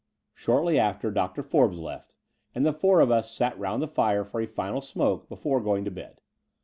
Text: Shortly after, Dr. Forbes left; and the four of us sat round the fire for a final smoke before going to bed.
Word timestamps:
Shortly 0.33 0.79
after, 0.79 1.11
Dr. 1.11 1.43
Forbes 1.43 1.79
left; 1.79 2.15
and 2.55 2.65
the 2.65 2.73
four 2.73 3.01
of 3.01 3.11
us 3.11 3.29
sat 3.31 3.59
round 3.59 3.83
the 3.83 3.87
fire 3.87 4.25
for 4.25 4.41
a 4.41 4.47
final 4.47 4.81
smoke 4.81 5.29
before 5.29 5.61
going 5.61 5.85
to 5.85 5.91
bed. 5.91 6.21